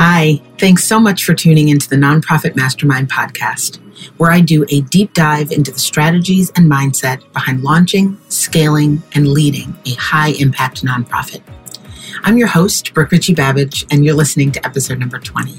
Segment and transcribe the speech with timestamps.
[0.00, 3.78] Hi, thanks so much for tuning into the Nonprofit Mastermind podcast,
[4.16, 9.26] where I do a deep dive into the strategies and mindset behind launching, scaling, and
[9.26, 11.42] leading a high impact nonprofit.
[12.22, 15.58] I'm your host, Brooke Richie Babbage, and you're listening to episode number 20.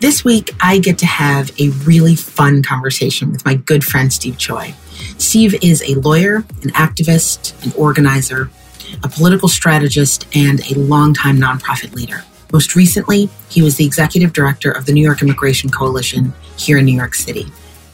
[0.00, 4.36] This week, I get to have a really fun conversation with my good friend, Steve
[4.36, 4.74] Choi.
[5.18, 8.50] Steve is a lawyer, an activist, an organizer,
[9.04, 12.24] a political strategist, and a longtime nonprofit leader.
[12.52, 16.86] Most recently, he was the executive director of the New York Immigration Coalition here in
[16.86, 17.46] New York City.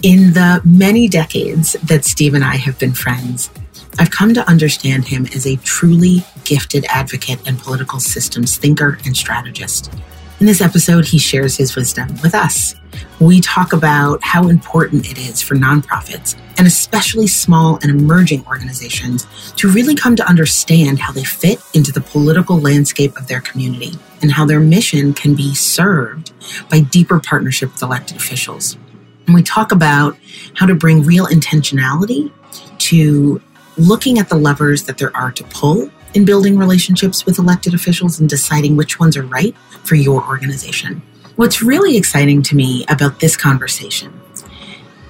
[0.03, 3.51] In the many decades that Steve and I have been friends,
[3.99, 9.17] I've come to understand him as a truly gifted advocate and political systems thinker and
[9.17, 9.93] strategist.
[10.41, 12.75] In this episode, he shares his wisdom with us.
[13.21, 19.27] We talk about how important it is for nonprofits, and especially small and emerging organizations,
[19.57, 23.93] to really come to understand how they fit into the political landscape of their community
[24.25, 26.33] and how their mission can be served
[26.71, 28.79] by deeper partnership with elected officials.
[29.27, 30.17] And we talk about
[30.55, 32.33] how to bring real intentionality
[32.79, 33.43] to
[33.77, 38.19] looking at the levers that there are to pull in building relationships with elected officials
[38.19, 41.03] and deciding which ones are right for your organization.
[41.37, 44.19] What's really exciting to me about this conversation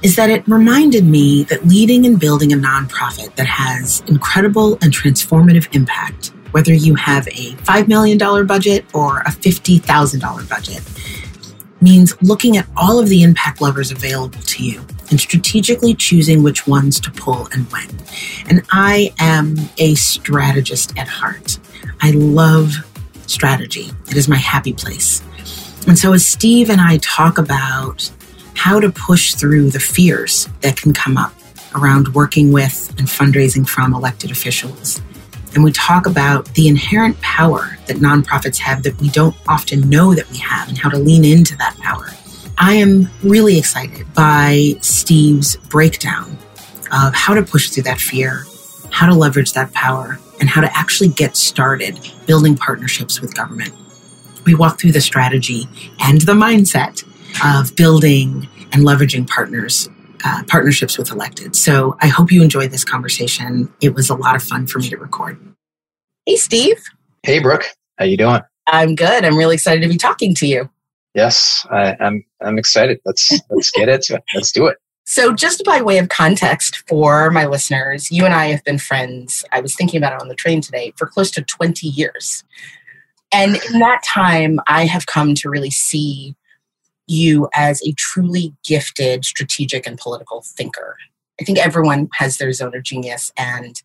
[0.03, 4.93] is that it reminded me that leading and building a nonprofit that has incredible and
[4.93, 8.17] transformative impact, whether you have a $5 million
[8.47, 10.83] budget or a $50,000 budget,
[11.83, 14.81] means looking at all of the impact levers available to you
[15.11, 17.89] and strategically choosing which ones to pull and when.
[18.49, 21.59] And I am a strategist at heart.
[22.01, 22.73] I love
[23.27, 25.23] strategy, it is my happy place.
[25.89, 28.09] And so, as Steve and I talk about
[28.55, 31.35] how to push through the fears that can come up
[31.75, 35.03] around working with and fundraising from elected officials,
[35.55, 40.15] and we talk about the inherent power that nonprofits have that we don't often know
[40.15, 42.11] that we have and how to lean into that power.
[42.59, 46.37] I am really excited by Steve's breakdown
[46.93, 48.45] of how to push through that fear,
[48.91, 53.73] how to leverage that power, and how to actually get started building partnerships with government.
[54.45, 55.69] We walk through the strategy
[56.01, 57.05] and the mindset
[57.45, 59.89] of building and leveraging partners
[60.25, 61.55] uh, partnerships with elected.
[61.55, 63.73] So I hope you enjoyed this conversation.
[63.81, 65.39] It was a lot of fun for me to record.
[66.27, 66.83] Hey, Steve.
[67.23, 67.65] Hey, Brooke.
[67.99, 68.41] How you doing?
[68.67, 69.25] I'm good.
[69.25, 70.71] I'm really excited to be talking to you.
[71.15, 72.25] Yes, I, I'm.
[72.41, 72.99] I'm excited.
[73.05, 74.25] Let's let's get into it.
[74.35, 74.79] Let's do it.
[75.07, 79.45] So, just by way of context for my listeners, you and I have been friends.
[79.53, 82.43] I was thinking about it on the train today for close to 20 years.
[83.33, 86.35] And in that time, I have come to really see
[87.07, 90.97] you as a truly gifted strategic and political thinker.
[91.41, 93.81] I think everyone has their zone of genius and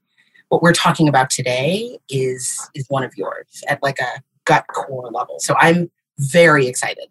[0.49, 5.09] what we're talking about today is is one of yours at like a gut core
[5.11, 5.39] level.
[5.39, 7.05] So I'm very excited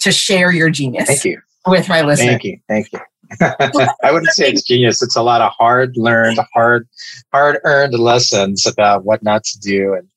[0.00, 1.40] to share your genius Thank you.
[1.66, 2.30] with my listeners.
[2.30, 2.58] Thank you.
[2.66, 3.00] Thank you.
[4.02, 5.02] I wouldn't say it's genius.
[5.02, 6.88] It's a lot of hard learned, hard,
[7.30, 9.92] hard earned lessons about what not to do.
[9.92, 10.08] And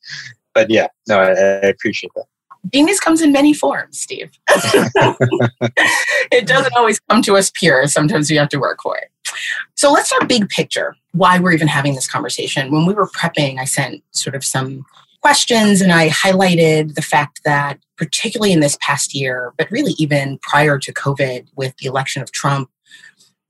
[0.54, 2.26] but yeah, no, I, I appreciate that.
[2.74, 4.32] Genius comes in many forms, Steve.
[6.32, 7.88] it doesn't always come to us pure.
[7.88, 9.10] Sometimes we have to work for it.
[9.76, 10.96] So let's start big picture.
[11.14, 12.72] Why we're even having this conversation.
[12.72, 14.86] When we were prepping, I sent sort of some
[15.22, 20.40] questions and I highlighted the fact that, particularly in this past year, but really even
[20.40, 22.70] prior to COVID with the election of Trump,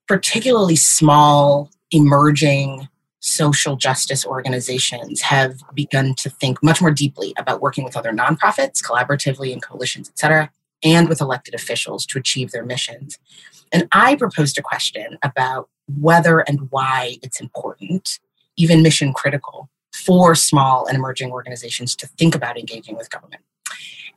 [0.08, 2.88] particularly small, emerging
[3.22, 8.84] social justice organizations have begun to think much more deeply about working with other nonprofits,
[8.84, 10.52] collaboratively in coalitions, et cetera,
[10.84, 13.20] and with elected officials to achieve their missions.
[13.72, 18.20] And I proposed a question about whether and why it's important,
[18.58, 23.44] even mission critical, for small and emerging organizations to think about engaging with government.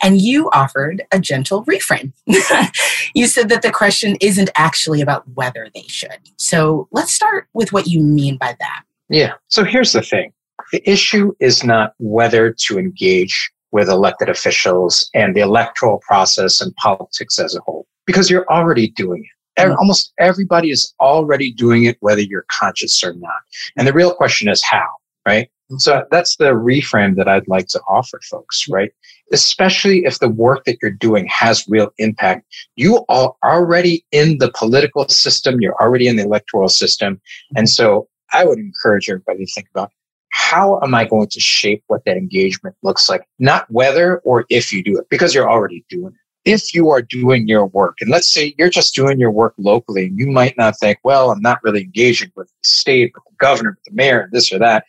[0.03, 2.13] And you offered a gentle reframe.
[3.15, 6.19] you said that the question isn't actually about whether they should.
[6.37, 8.83] So let's start with what you mean by that.
[9.15, 9.35] Yeah.
[9.47, 10.33] So here's the thing
[10.73, 16.75] the issue is not whether to engage with elected officials and the electoral process and
[16.77, 19.61] politics as a whole, because you're already doing it.
[19.61, 19.79] Mm-hmm.
[19.79, 23.41] Almost everybody is already doing it, whether you're conscious or not.
[23.77, 24.89] And the real question is how,
[25.25, 25.47] right?
[25.71, 25.77] Mm-hmm.
[25.79, 28.91] So that's the reframe that I'd like to offer folks, right?
[29.33, 32.47] Especially if the work that you're doing has real impact.
[32.75, 35.61] You are already in the political system.
[35.61, 37.21] You're already in the electoral system.
[37.57, 39.91] And so I would encourage everybody to think about
[40.31, 43.23] how am I going to shape what that engagement looks like?
[43.39, 47.03] Not whether or if you do it, because you're already doing it if you are
[47.03, 50.57] doing your work, and let's say you're just doing your work locally, and you might
[50.59, 53.95] not think, well, I'm not really engaging with the state, with the governor, with the
[53.95, 54.85] mayor, this or that.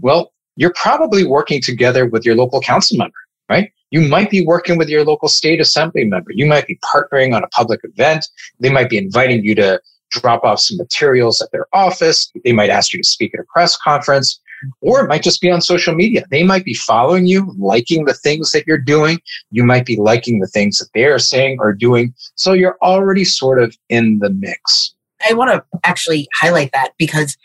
[0.00, 3.16] Well, you're probably working together with your local council member,
[3.48, 3.72] right?
[3.90, 6.30] You might be working with your local state assembly member.
[6.32, 8.28] You might be partnering on a public event.
[8.60, 9.80] They might be inviting you to
[10.10, 12.30] drop off some materials at their office.
[12.44, 14.40] They might ask you to speak at a press conference,
[14.80, 16.24] or it might just be on social media.
[16.30, 19.20] They might be following you, liking the things that you're doing.
[19.50, 22.14] You might be liking the things that they're saying or doing.
[22.34, 24.94] So you're already sort of in the mix.
[25.28, 27.36] I want to actually highlight that because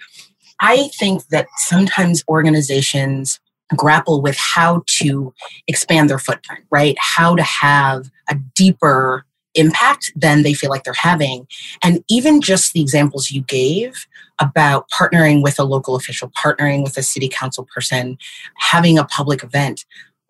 [0.61, 3.39] I think that sometimes organizations
[3.75, 5.33] grapple with how to
[5.67, 6.95] expand their footprint, right?
[6.99, 11.47] How to have a deeper impact than they feel like they're having.
[11.83, 14.07] And even just the examples you gave
[14.39, 18.17] about partnering with a local official, partnering with a city council person,
[18.57, 19.85] having a public event,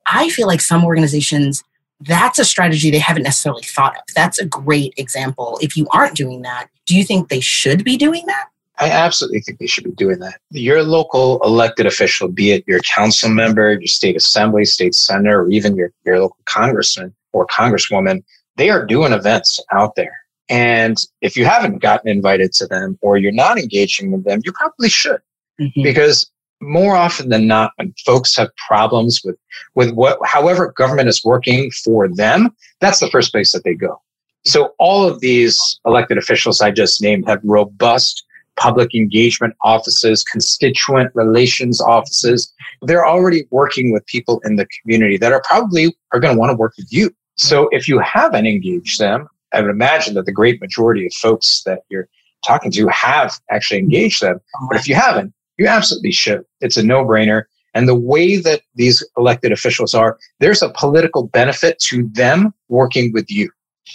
[0.06, 1.64] I feel like some organizations,
[2.02, 4.04] that's a strategy they haven't necessarily thought of.
[4.14, 5.58] That's a great example.
[5.62, 8.48] If you aren't doing that, do you think they should be doing that?
[8.78, 10.42] I absolutely think they should be doing that.
[10.52, 15.50] Your local elected official, be it your council member, your state assembly, state senator, or
[15.50, 18.24] even your, your local congressman or congresswoman,
[18.58, 20.16] they are doing events out there.
[20.50, 24.52] And if you haven't gotten invited to them or you're not engaging with them, you
[24.52, 25.22] probably should.
[25.60, 25.84] Mm-hmm.
[25.84, 26.30] Because
[26.62, 29.38] more often than not, when folks have problems with,
[29.74, 34.02] with what, however government is working for them, that's the first place that they go.
[34.46, 38.24] So all of these elected officials I just named have robust
[38.58, 42.54] public engagement offices, constituent relations offices.
[42.84, 46.52] They're already working with people in the community that are probably are going to want
[46.52, 47.14] to work with you.
[47.38, 51.64] So if you haven't engaged them, I would imagine that the great majority of folks
[51.66, 52.08] that you're
[52.46, 53.86] talking to have actually mm-hmm.
[53.86, 54.40] engaged them.
[54.70, 56.44] But if you haven't, you absolutely should.
[56.62, 57.44] It's a no brainer.
[57.74, 63.12] And the way that these elected officials are, there's a political benefit to them working
[63.14, 63.50] with you.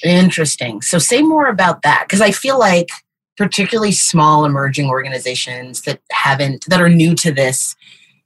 [0.05, 0.83] Interesting.
[0.83, 2.91] So say more about that because I feel like
[3.37, 7.75] particularly small emerging organizations that haven't that are new to this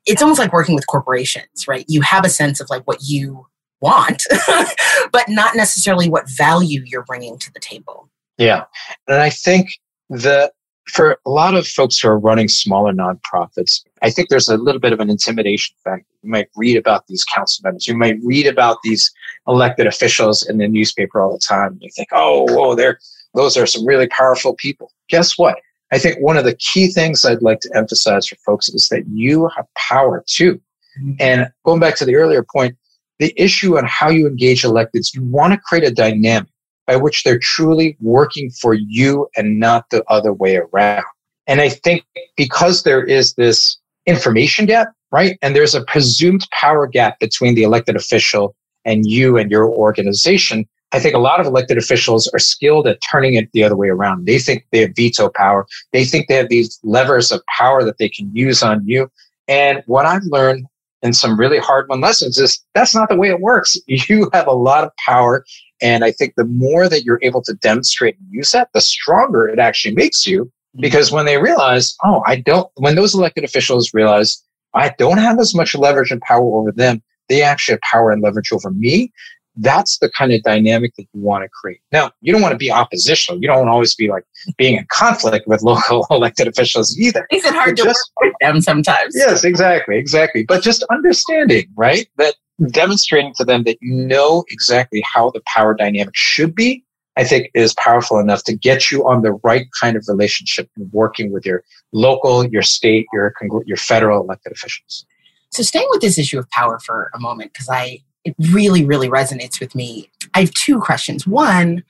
[0.07, 3.47] it's almost like working with corporations right you have a sense of like what you
[3.85, 4.23] want
[5.13, 8.09] but not necessarily what value you're bringing to the table
[8.39, 8.65] yeah
[9.09, 9.69] and i think
[10.09, 10.53] that
[10.87, 14.81] for a lot of folks who are running smaller nonprofits, I think there's a little
[14.81, 16.05] bit of an intimidation factor.
[16.23, 17.89] You might read about these council members.
[17.89, 19.11] You might read about these
[19.49, 21.79] elected officials in the newspaper all the time.
[21.81, 22.99] You think, oh, whoa, they're
[23.35, 24.93] those are some really powerful people.
[25.09, 25.59] Guess what?
[25.93, 29.05] I think one of the key things I'd like to emphasize for folks is that
[29.09, 30.61] you have power too.
[31.01, 31.13] Mm-hmm.
[31.19, 32.77] And going back to the earlier point,
[33.19, 36.49] the issue on how you engage electeds, you want to create a dynamic
[36.87, 41.05] by which they're truly working for you and not the other way around.
[41.47, 42.05] And I think
[42.37, 45.39] because there is this information gap, right?
[45.43, 50.67] And there's a presumed power gap between the elected official and you and your organization,
[50.93, 53.89] I think a lot of elected officials are skilled at turning it the other way
[53.89, 54.27] around.
[54.27, 55.67] They think they have veto power.
[55.93, 59.11] They think they have these levers of power that they can use on you.
[59.49, 60.67] And what I've learned
[61.05, 63.77] in some really hard won lessons is that's not the way it works.
[63.87, 65.45] You have a lot of power.
[65.81, 69.47] And I think the more that you're able to demonstrate and use that, the stronger
[69.47, 70.45] it actually makes you.
[70.45, 70.81] Mm-hmm.
[70.81, 74.43] Because when they realize, oh, I don't, when those elected officials realize
[74.75, 78.23] I don't have as much leverage and power over them, they actually have power and
[78.23, 79.13] leverage over me
[79.57, 81.81] that's the kind of dynamic that you want to create.
[81.93, 83.41] Now, you don't want to be oppositional.
[83.41, 84.25] You don't want to always be like
[84.57, 87.27] being in conflict with local elected officials either.
[87.31, 89.15] Makes it hard but to just, work with them sometimes.
[89.17, 90.45] Yes, exactly, exactly.
[90.45, 92.09] But just understanding, right?
[92.17, 92.35] That
[92.71, 96.85] demonstrating to them that you know exactly how the power dynamic should be,
[97.17, 100.93] I think is powerful enough to get you on the right kind of relationship and
[100.93, 103.33] working with your local, your state, your
[103.67, 105.07] your federal elected officials.
[105.53, 109.09] So staying with this issue of power for a moment, because I it really, really
[109.09, 110.11] resonates with me.
[110.35, 111.27] I have two questions.
[111.27, 111.85] One,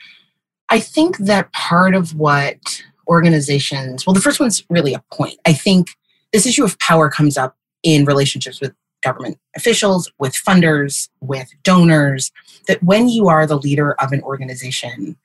[0.71, 5.38] I think that part of what organizations, well, the first one's really a point.
[5.47, 5.88] I think
[6.33, 12.33] this issue of power comes up in relationships with government officials, with funders, with donors,
[12.67, 15.17] that when you are the leader of an organization,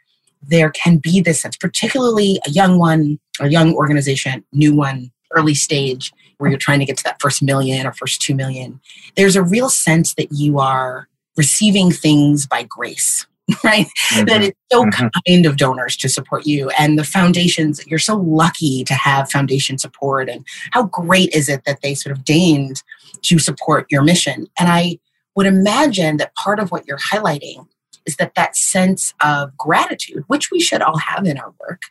[0.42, 5.56] there can be this sense, particularly a young one, a young organization, new one, early
[5.56, 8.82] stage, where you're trying to get to that first million or first two million,
[9.16, 13.28] there's a real sense that you are receiving things by grace
[13.64, 13.88] right?
[14.12, 14.26] Mm-hmm.
[14.26, 15.08] That it's so mm-hmm.
[15.28, 16.70] kind of donors to support you.
[16.78, 20.30] And the foundations, you're so lucky to have foundation support.
[20.30, 22.84] And how great is it that they sort of deigned
[23.24, 24.48] to support your mission?
[24.60, 25.00] And I
[25.36, 27.68] would imagine that part of what you're highlighting
[28.06, 31.84] is that that sense of gratitude, which we should all have in our work,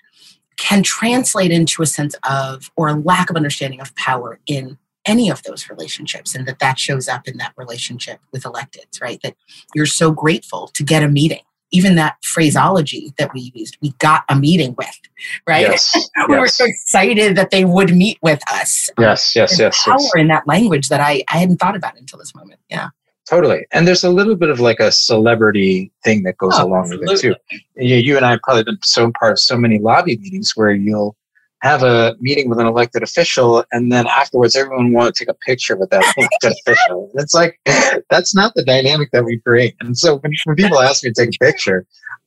[0.59, 5.31] can translate into a sense of or a lack of understanding of power in any
[5.31, 9.21] of those relationships and that that shows up in that relationship with electeds right?
[9.23, 9.37] That
[9.75, 11.41] you're so grateful to get a meeting.
[11.71, 14.99] Even that phraseology that we used we got a meeting with
[15.47, 15.63] right?
[15.63, 15.95] Yes,
[16.29, 16.41] we yes.
[16.41, 18.91] were so excited that they would meet with us.
[18.99, 20.13] Yes yes yes power yes.
[20.17, 22.89] in that language that I, I hadn't thought about until this moment yeah
[23.29, 23.67] totally.
[23.73, 27.13] And there's a little bit of like a celebrity thing that goes oh, along absolutely.
[27.13, 27.59] with it too.
[27.77, 30.73] You, you and I have probably been so part of so many lobby meetings where
[30.73, 31.17] you'll
[31.61, 35.37] have a meeting with an elected official and then afterwards everyone want to take a
[35.45, 37.11] picture with that elected official.
[37.15, 37.59] It's like
[38.11, 39.75] that's not the dynamic that we create.
[39.81, 41.87] And so when, when people ask me to take a picture,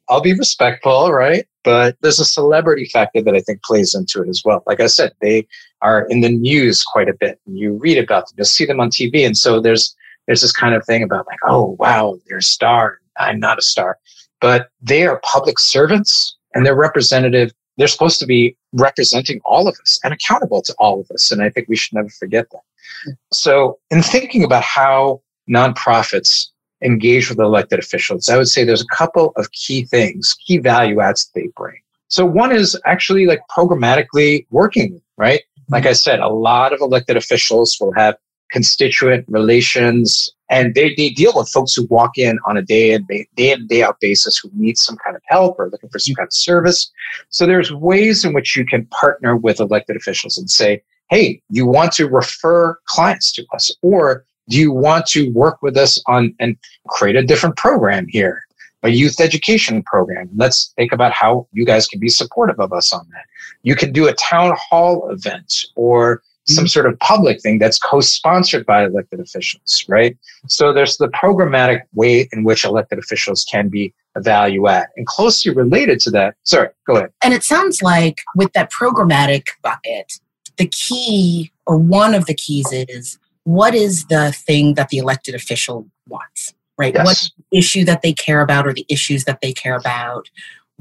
[0.10, 1.46] I'll be respectful, right?
[1.64, 4.64] But there's a celebrity factor that I think plays into it as well.
[4.68, 5.48] Like I said, they
[5.82, 7.40] are in the news quite a bit.
[7.48, 9.26] And you read about them, you'll see them on TV.
[9.26, 9.96] And so there's
[10.28, 13.00] there's this kind of thing about like, oh wow, they're a star.
[13.18, 13.98] I'm not a star.
[14.40, 17.52] But they are public servants and they're representative.
[17.78, 21.32] They're supposed to be representing all of us and accountable to all of us.
[21.32, 23.16] And I think we should never forget that.
[23.32, 26.48] So in thinking about how nonprofits
[26.84, 31.02] engage with elected officials, I would say there's a couple of key things, key value
[31.02, 31.78] adds that they bring.
[32.08, 35.42] So one is actually like programmatically working, right?
[35.70, 38.18] Like I said, a lot of elected officials will have
[38.52, 43.06] constituent relations and they, they deal with folks who walk in on a day in
[43.06, 46.16] day in day out basis who need some kind of help or looking for some
[46.16, 46.92] kind of service
[47.30, 51.66] so there's ways in which you can partner with elected officials and say hey you
[51.66, 56.36] want to refer clients to us or do you want to work with us on
[56.40, 58.44] and create a different program here?
[58.84, 60.30] A youth education program.
[60.36, 63.26] Let's think about how you guys can be supportive of us on that.
[63.64, 68.66] You can do a town hall event or some sort of public thing that's co-sponsored
[68.66, 70.18] by elected officials, right?
[70.48, 74.88] So there's the programmatic way in which elected officials can be a value add.
[74.98, 77.12] And closely related to that, sorry, go ahead.
[77.24, 80.14] And it sounds like with that programmatic bucket,
[80.58, 85.36] the key or one of the keys is what is the thing that the elected
[85.36, 86.94] official wants, right?
[86.94, 87.06] Yes.
[87.06, 90.30] What issue that they care about or the issues that they care about?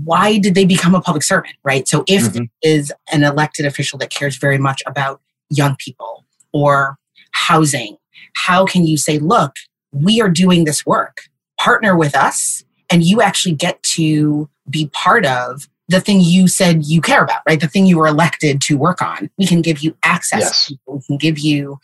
[0.02, 1.86] Why did they become a public servant, right?
[1.86, 2.44] So if mm-hmm.
[2.62, 6.96] is an elected official that cares very much about young people or
[7.32, 7.96] housing,
[8.34, 9.52] how can you say, look,
[9.92, 11.18] we are doing this work,
[11.58, 16.84] partner with us, and you actually get to be part of the thing you said
[16.84, 17.60] you care about, right?
[17.60, 19.28] The thing you were elected to work on.
[19.38, 20.70] We can give you access.
[20.70, 20.72] Yes.
[20.86, 21.80] We can give you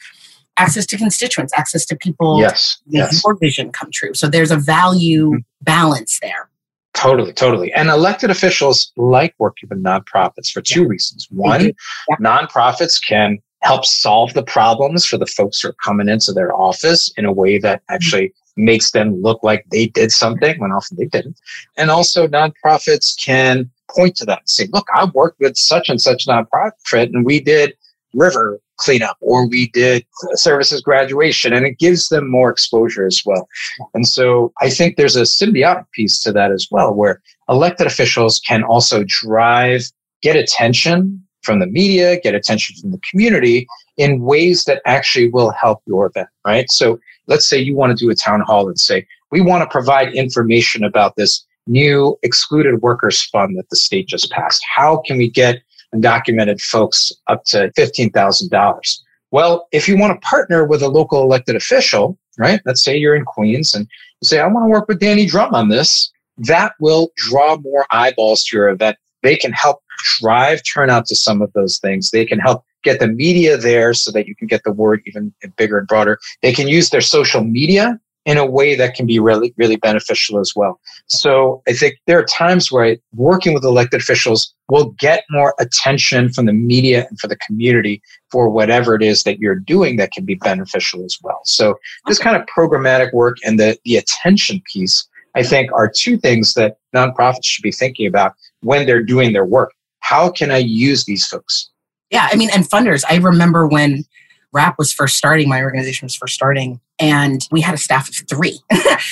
[0.58, 3.22] access to constituents, access to people yes, yes.
[3.24, 4.14] your vision come true.
[4.14, 5.38] So there's a value mm-hmm.
[5.62, 6.48] balance there.
[6.94, 7.72] Totally, totally.
[7.74, 10.88] And elected officials like working with nonprofits for two yeah.
[10.88, 11.26] reasons.
[11.30, 12.16] One, yeah.
[12.20, 17.12] nonprofits can help solve the problems for the folks who are coming into their office
[17.16, 17.94] in a way that mm-hmm.
[17.94, 21.38] actually makes them look like they did something when often they didn't.
[21.76, 26.00] And also, nonprofits can point to that and say, look, I worked with such and
[26.00, 27.74] such nonprofit and we did
[28.14, 33.48] river cleanup or we did services graduation and it gives them more exposure as well.
[33.94, 38.40] And so I think there's a symbiotic piece to that as well, where elected officials
[38.40, 39.84] can also drive,
[40.22, 45.50] get attention from the media, get attention from the community in ways that actually will
[45.52, 46.70] help your event, right?
[46.70, 49.68] So let's say you want to do a town hall and say, we want to
[49.72, 54.62] provide information about this new excluded workers fund that the state just passed.
[54.74, 55.62] How can we get
[55.94, 59.00] undocumented folks up to $15,000.
[59.30, 62.60] Well, if you want to partner with a local elected official, right?
[62.64, 63.86] Let's say you're in Queens and
[64.20, 66.10] you say, I want to work with Danny Dromm on this.
[66.38, 68.96] That will draw more eyeballs to your event.
[69.22, 69.82] They can help
[70.18, 72.10] drive turnout to some of those things.
[72.10, 75.34] They can help get the media there so that you can get the word even
[75.56, 76.18] bigger and broader.
[76.42, 80.40] They can use their social media in a way that can be really, really beneficial
[80.40, 80.80] as well.
[81.06, 86.32] So I think there are times where working with elected officials will get more attention
[86.32, 90.10] from the media and for the community for whatever it is that you're doing that
[90.10, 91.40] can be beneficial as well.
[91.44, 91.76] So
[92.06, 96.54] this kind of programmatic work and the, the attention piece, I think are two things
[96.54, 99.72] that nonprofits should be thinking about when they're doing their work.
[100.08, 101.68] How can I use these folks?
[102.10, 104.04] Yeah, I mean, and funders, I remember when
[104.52, 108.14] RAP was first starting, my organization was first starting, and we had a staff of
[108.28, 108.56] three.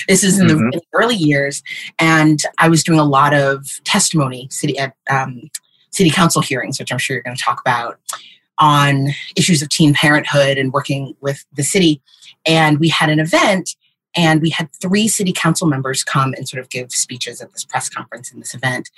[0.09, 0.57] this is in, mm-hmm.
[0.57, 1.65] the, in, the, early years,
[1.99, 5.51] and I was doing a lot of testimony city at um,
[5.91, 7.99] city council hearings, which I'm sure you're going to talk about
[8.59, 12.01] on issues of teen parenthood and working with the city.
[12.47, 13.75] And we had an event,
[14.15, 17.65] and we had three city council members come and sort of give speeches at this
[17.65, 18.91] press conference in this event.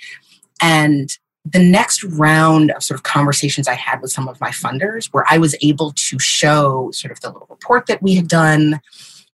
[0.61, 1.09] And
[1.51, 5.25] the next round of sort of conversations I had with some of my funders, where
[5.29, 8.81] I was able to show sort of the little report that we had done,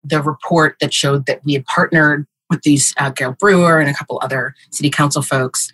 [0.03, 3.93] the report that showed that we had partnered with these uh, Gale Brewer and a
[3.93, 5.71] couple other city council folks,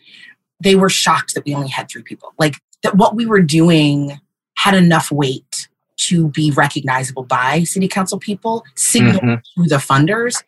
[0.62, 2.34] they were shocked that we only had three people.
[2.38, 4.20] Like that, what we were doing
[4.56, 5.68] had enough weight
[5.98, 9.64] to be recognizable by city council people, signal mm-hmm.
[9.64, 10.44] to the funders,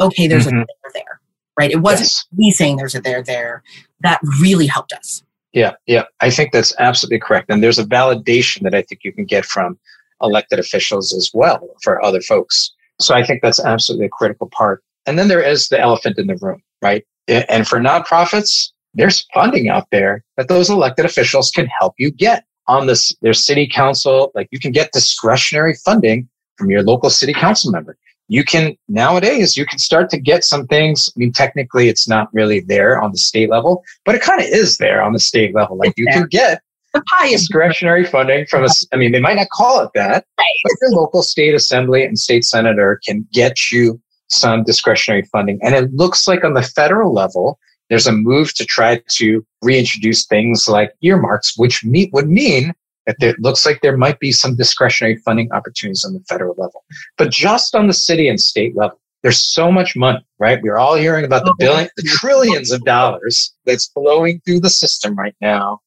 [0.00, 0.62] okay, there's mm-hmm.
[0.62, 1.20] a there there,
[1.58, 1.70] right?
[1.70, 2.26] It wasn't yes.
[2.32, 3.62] me saying there's a there there.
[4.00, 5.22] That really helped us.
[5.56, 7.48] Yeah, yeah, I think that's absolutely correct.
[7.48, 9.78] And there's a validation that I think you can get from
[10.22, 12.72] elected officials as well for other folks.
[13.00, 14.84] So I think that's absolutely a critical part.
[15.06, 17.06] And then there is the elephant in the room, right?
[17.26, 22.44] And for nonprofits, there's funding out there that those elected officials can help you get
[22.68, 24.32] on this, their city council.
[24.34, 27.96] Like you can get discretionary funding from your local city council member.
[28.28, 31.10] You can nowadays, you can start to get some things.
[31.14, 34.46] I mean, technically it's not really there on the state level, but it kind of
[34.46, 35.76] is there on the state level.
[35.76, 36.60] Like you can get
[36.92, 40.60] the pie discretionary funding from a, I mean, they might not call it that, right.
[40.64, 45.58] but your local state assembly and state senator can get you some discretionary funding.
[45.62, 50.26] And it looks like on the federal level, there's a move to try to reintroduce
[50.26, 52.74] things like earmarks, which meet, would mean
[53.06, 56.84] that it looks like there might be some discretionary funding opportunities on the federal level.
[57.16, 60.60] But just on the city and state level, there's so much money, right?
[60.62, 64.70] We're all hearing about the oh, billion, the trillions of dollars that's flowing through the
[64.70, 65.80] system right now.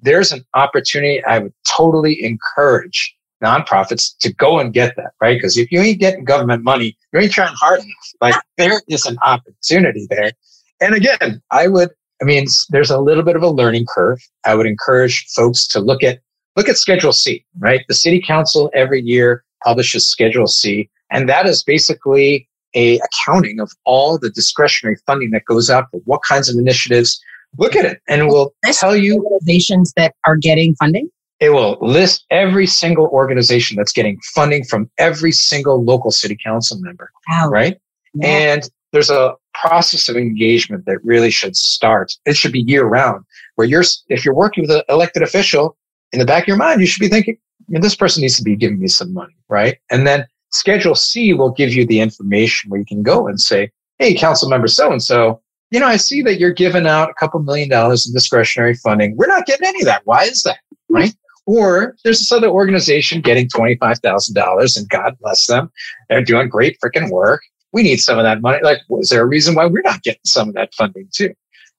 [0.00, 5.36] There's an opportunity I would totally encourage nonprofits to go and get that, right?
[5.36, 8.12] Because if you ain't getting government money, you ain't trying hard enough.
[8.20, 10.32] Like there is an opportunity there.
[10.80, 11.90] And again, I would,
[12.22, 14.20] I mean, there's a little bit of a learning curve.
[14.44, 16.20] I would encourage folks to look at,
[16.56, 17.82] look at Schedule C, right?
[17.88, 20.90] The city council every year publishes Schedule C.
[21.10, 26.00] And that is basically a accounting of all the discretionary funding that goes out for
[26.04, 27.20] what kinds of initiatives.
[27.58, 31.08] Look at it and we'll tell you organizations that are getting funding.
[31.38, 36.78] It will list every single organization that's getting funding from every single local city council
[36.80, 37.10] member.
[37.28, 37.48] Wow.
[37.48, 37.78] Right.
[38.14, 38.26] Yeah.
[38.26, 42.12] And there's a process of engagement that really should start.
[42.24, 43.24] It should be year round
[43.56, 45.76] where you're, if you're working with an elected official
[46.12, 48.56] in the back of your mind, you should be thinking, this person needs to be
[48.56, 49.34] giving me some money.
[49.48, 49.78] Right.
[49.90, 53.70] And then schedule C will give you the information where you can go and say,
[53.98, 57.14] Hey, council member so and so, you know, I see that you're giving out a
[57.14, 59.16] couple million dollars in discretionary funding.
[59.16, 60.02] We're not getting any of that.
[60.04, 60.58] Why is that?
[60.88, 61.14] Right.
[61.46, 65.70] Or there's this other organization getting $25,000 and God bless them.
[66.08, 67.42] They're doing great freaking work.
[67.72, 68.58] We need some of that money.
[68.62, 71.34] Like, was there a reason why we're not getting some of that funding too?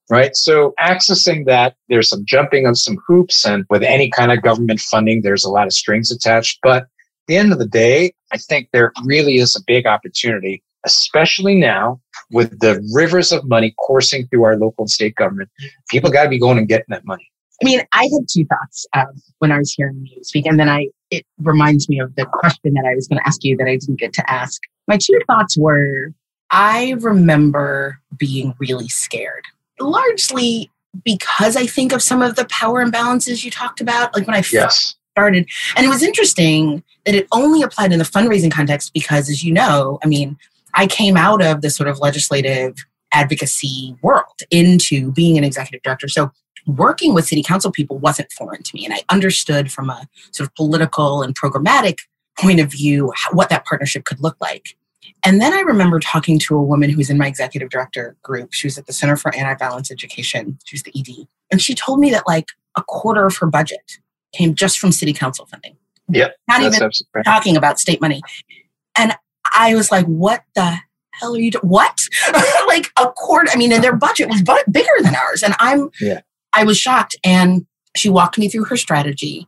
[0.10, 0.36] Right.
[0.36, 4.80] So accessing that, there's some jumping of some hoops and with any kind of government
[4.80, 6.60] funding, there's a lot of strings attached.
[6.64, 6.90] But at
[7.28, 12.00] the end of the day, I think there really is a big opportunity, especially now
[12.32, 15.50] with the rivers of money coursing through our local and state government.
[15.90, 17.30] People got to be going and getting that money.
[17.62, 20.70] I mean, I had two thoughts um, when I was hearing you speak, and then
[20.70, 23.68] I it reminds me of the question that I was going to ask you that
[23.68, 24.62] I didn't get to ask.
[24.88, 26.14] My two thoughts were:
[26.52, 29.44] I remember being really scared,
[29.80, 30.72] largely
[31.04, 34.44] because I think of some of the power imbalances you talked about, like when I
[34.52, 34.96] yes.
[35.12, 35.48] started.
[35.76, 39.54] And it was interesting that it only applied in the fundraising context because, as you
[39.54, 40.38] know, I mean,
[40.74, 42.76] I came out of the sort of legislative
[43.14, 46.08] advocacy world into being an executive director.
[46.08, 46.32] So
[46.66, 48.86] working with city council people wasn't foreign to me.
[48.86, 52.00] And I understood from a sort of political and programmatic
[52.38, 54.77] point of view what that partnership could look like.
[55.24, 58.54] And then I remember talking to a woman who was in my executive director group.
[58.54, 60.58] She was at the Center for Anti-Violence Education.
[60.66, 61.28] She was the ED.
[61.52, 64.00] And she told me that like a quarter of her budget
[64.34, 65.76] came just from city council funding.
[66.10, 66.30] Yeah.
[66.48, 66.90] Not even
[67.26, 68.22] talking about state money.
[68.98, 69.14] And
[69.54, 70.78] I was like, what the
[71.12, 71.68] hell are you doing?
[71.68, 72.00] What?
[72.68, 73.50] like a quarter.
[73.52, 75.44] I mean, and their budget was bigger than ours.
[75.44, 76.22] And I'm yeah.
[76.54, 77.16] I was shocked.
[77.24, 77.66] And
[77.96, 79.48] she walked me through her strategy.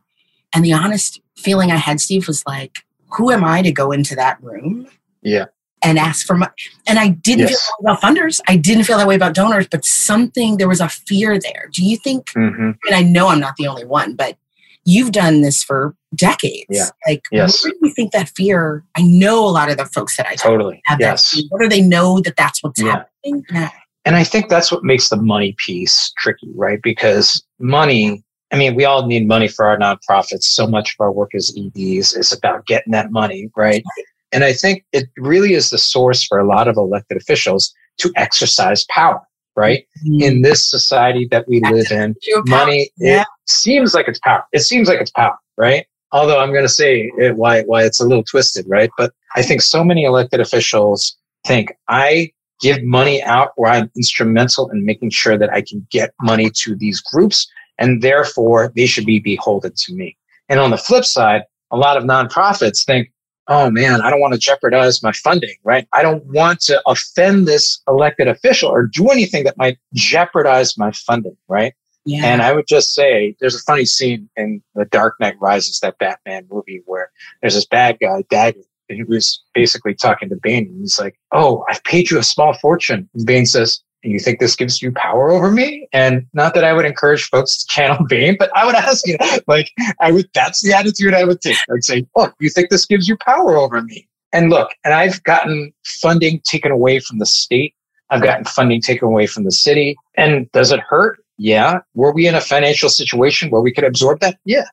[0.54, 2.78] And the honest feeling I had, Steve, was like,
[3.12, 4.88] who am I to go into that room?
[5.22, 5.46] Yeah.
[5.82, 6.52] And ask for money.
[6.86, 7.66] And I didn't yes.
[7.66, 8.40] feel about funders.
[8.46, 11.70] I didn't feel that way about donors, but something, there was a fear there.
[11.72, 12.72] Do you think, mm-hmm.
[12.86, 14.36] and I know I'm not the only one, but
[14.84, 16.66] you've done this for decades.
[16.68, 16.88] Yeah.
[17.06, 17.64] Like, yes.
[17.64, 18.84] where do you think that fear?
[18.96, 21.30] I know a lot of the folks that I totally have yes.
[21.30, 21.46] that.
[21.48, 23.04] What do they know that that's what's yeah.
[23.22, 23.44] happening?
[23.50, 23.70] Yeah.
[24.04, 26.80] And I think that's what makes the money piece tricky, right?
[26.82, 30.44] Because money, I mean, we all need money for our nonprofits.
[30.44, 33.84] So much of our work as EDs is about getting that money, right?
[34.32, 38.12] And I think it really is the source for a lot of elected officials to
[38.16, 39.20] exercise power,
[39.56, 39.86] right?
[40.06, 40.22] Mm-hmm.
[40.22, 42.14] In this society that we live in,
[42.46, 43.22] money, yeah.
[43.22, 44.44] it seems like it's power.
[44.52, 45.86] It seems like it's power, right?
[46.12, 48.90] Although I'm going to say it, why, why it's a little twisted, right?
[48.96, 51.16] But I think so many elected officials
[51.46, 56.12] think I give money out where I'm instrumental in making sure that I can get
[56.20, 60.16] money to these groups and therefore they should be beholden to me.
[60.48, 63.10] And on the flip side, a lot of nonprofits think,
[63.48, 65.86] oh man, I don't want to jeopardize my funding, right?
[65.92, 70.92] I don't want to offend this elected official or do anything that might jeopardize my
[70.92, 71.74] funding, right?
[72.06, 72.24] Yeah.
[72.24, 75.98] And I would just say there's a funny scene in The Dark Knight Rises, that
[75.98, 80.66] Batman movie, where there's this bad guy, Daggett, he was basically talking to Bane.
[80.68, 84.40] And he's like, "Oh, I've paid you a small fortune." And Bane says, "You think
[84.40, 88.04] this gives you power over me?" And not that I would encourage folks to channel
[88.08, 90.28] Bane, but I would ask you, like, I would.
[90.34, 91.56] That's the attitude I would take.
[91.72, 95.22] I'd say, "Look, you think this gives you power over me?" And look, and I've
[95.24, 97.74] gotten funding taken away from the state.
[98.10, 99.96] I've gotten funding taken away from the city.
[100.16, 101.20] And does it hurt?
[101.38, 101.80] Yeah.
[101.94, 104.38] Were we in a financial situation where we could absorb that?
[104.44, 104.64] Yeah.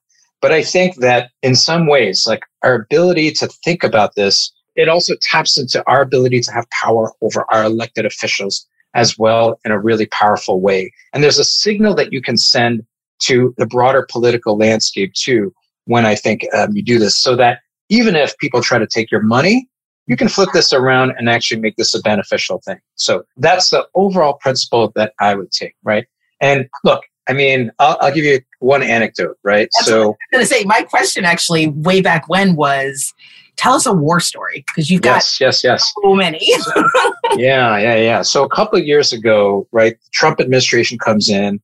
[0.41, 4.89] But I think that in some ways, like our ability to think about this, it
[4.89, 9.71] also taps into our ability to have power over our elected officials as well in
[9.71, 10.91] a really powerful way.
[11.13, 12.83] And there's a signal that you can send
[13.19, 15.53] to the broader political landscape too
[15.85, 19.09] when I think um, you do this so that even if people try to take
[19.09, 19.69] your money,
[20.07, 22.79] you can flip this around and actually make this a beneficial thing.
[22.95, 26.05] So that's the overall principle that I would take, right?
[26.41, 29.69] And look, I mean, I'll, I'll give you one anecdote, right?
[29.77, 33.13] That's so, I'm going to say my question actually way back when was,
[33.57, 36.39] tell us a war story because you've got yes, yes, yes, so many.
[37.35, 38.21] yeah, yeah, yeah.
[38.21, 41.59] So a couple of years ago, right, the Trump administration comes in.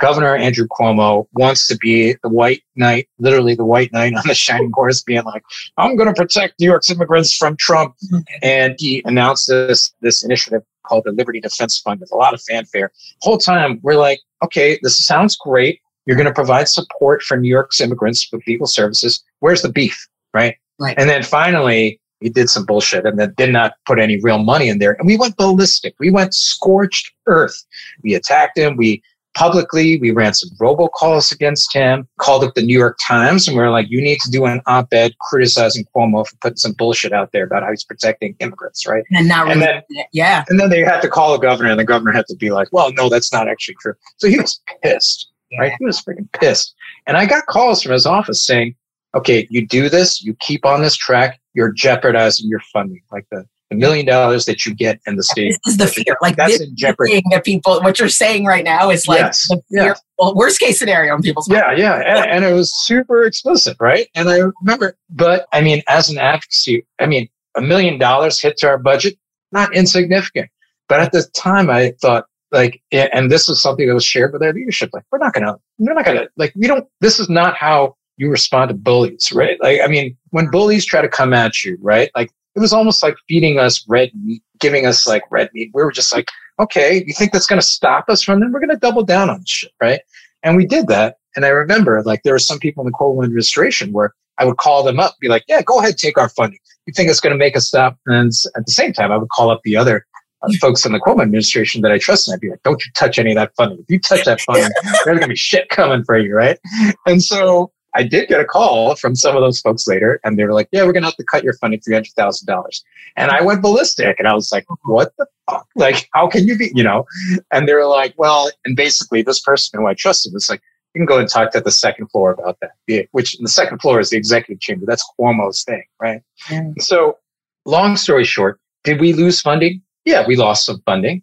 [0.00, 4.34] Governor Andrew Cuomo wants to be the white knight, literally the white knight on the
[4.34, 5.42] shining horse, being like,
[5.76, 7.96] "I'm going to protect New York's immigrants from Trump,"
[8.42, 12.40] and he announced this this initiative called the Liberty Defense Fund with a lot of
[12.42, 12.92] fanfare.
[13.22, 15.80] Whole time we're like, "Okay, this sounds great.
[16.06, 19.24] You're going to provide support for New York's immigrants with legal services.
[19.40, 20.96] Where's the beef, right?" Right.
[20.98, 24.68] And then finally, he did some bullshit and then did not put any real money
[24.68, 24.96] in there.
[24.98, 25.94] And we went ballistic.
[26.00, 27.64] We went scorched earth.
[28.02, 28.76] We attacked him.
[28.76, 29.02] We
[29.38, 33.62] publicly, we ran some robocalls against him, called up the New York Times, and we
[33.62, 37.12] were like, you need to do an op ed criticizing Cuomo for putting some bullshit
[37.12, 39.04] out there about how he's protecting immigrants, right?
[39.12, 40.44] And not really, and then, yeah.
[40.48, 42.66] And then they had to call the governor, and the governor had to be like,
[42.72, 43.94] well, no, that's not actually true.
[44.16, 45.60] So he was pissed, yeah.
[45.60, 45.72] right?
[45.78, 46.74] He was freaking pissed.
[47.06, 48.74] And I got calls from his office saying,
[49.14, 53.44] okay, you do this, you keep on this track, you're jeopardizing your funding, like the,
[53.70, 55.56] the million dollars that you get in the state.
[55.64, 56.16] This is the fear.
[56.22, 57.22] Like that's in jeopardy.
[57.30, 60.78] That people, what you're saying right now is like yes, the fear, well, worst case
[60.78, 61.96] scenario in people's Yeah, yeah.
[61.96, 64.08] And, and, it was super explicit, right?
[64.14, 68.56] And I remember, but I mean, as an advocacy, I mean, a million dollars hit
[68.58, 69.18] to our budget,
[69.52, 70.50] not insignificant.
[70.88, 74.42] But at the time, I thought, like, and this was something that was shared with
[74.42, 74.90] our leadership.
[74.94, 76.86] Like, we're not gonna, we're not gonna, like, we don't.
[77.02, 79.56] This is not how you respond to bullies, right?
[79.62, 82.10] Like, I mean, when bullies try to come at you, right?
[82.14, 85.70] Like, it was almost like feeding us red meat, giving us like red meat.
[85.72, 86.28] We were just like,
[86.58, 88.52] okay, you think that's going to stop us from them?
[88.52, 90.00] We're going to double down on shit, right?
[90.42, 91.16] And we did that.
[91.36, 94.56] And I remember, like, there were some people in the Cuomo administration where I would
[94.56, 96.58] call them up, be like, yeah, go ahead, take our funding.
[96.86, 97.96] You think it's going to make us stop?
[98.06, 100.04] And at the same time, I would call up the other
[100.42, 102.90] uh, folks in the Cuomo administration that I trust, and I'd be like, don't you
[102.96, 103.78] touch any of that funding.
[103.78, 104.70] If you touch that funding,
[105.04, 106.58] there's going to be shit coming for you, right?
[107.06, 110.44] And so I did get a call from some of those folks later, and they
[110.44, 112.84] were like, "Yeah, we're gonna have to cut your funding three hundred thousand dollars."
[113.16, 115.66] And I went ballistic, and I was like, "What the fuck?
[115.74, 116.70] Like, how can you be?
[116.74, 117.06] You know?"
[117.52, 120.60] And they were like, "Well," and basically, this person who I trusted was like,
[120.94, 124.00] "You can go and talk to the second floor about that." Which the second floor
[124.00, 124.84] is the executive chamber.
[124.86, 126.20] That's Cuomo's thing, right?
[126.50, 126.70] Yeah.
[126.78, 127.18] So,
[127.64, 129.82] long story short, did we lose funding?
[130.04, 131.22] Yeah, we lost some funding,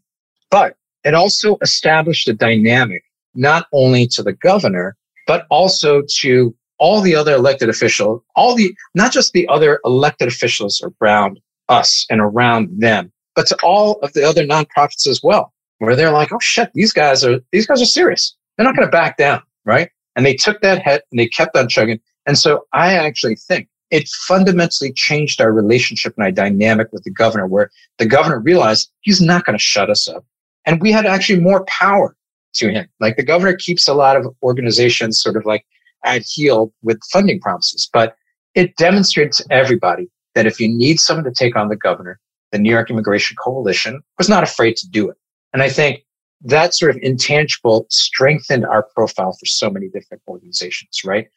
[0.49, 3.03] but it also established a dynamic
[3.35, 4.95] not only to the governor
[5.27, 10.27] but also to all the other elected officials, all the, not just the other elected
[10.27, 15.53] officials around us and around them, but to all of the other nonprofits as well,
[15.79, 18.35] where they're like, oh shit, these guys are, these guys are serious.
[18.57, 19.41] They're not going to back down.
[19.65, 19.89] Right.
[20.15, 21.99] And they took that hit and they kept on chugging.
[22.25, 27.11] And so I actually think it fundamentally changed our relationship and our dynamic with the
[27.11, 30.25] governor, where the governor realized he's not going to shut us up.
[30.65, 32.15] And we had actually more power
[32.55, 32.87] to him.
[32.99, 35.65] Like the governor keeps a lot of organizations sort of like
[36.03, 37.89] at heel with funding promises.
[37.91, 38.15] But
[38.53, 42.19] it demonstrates to everybody that if you need someone to take on the governor,
[42.51, 45.17] the New York Immigration Coalition was not afraid to do it.
[45.53, 46.03] And I think
[46.41, 51.27] that sort of intangible strengthened our profile for so many different organizations, right?